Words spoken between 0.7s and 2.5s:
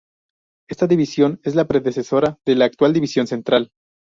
división es la predecesora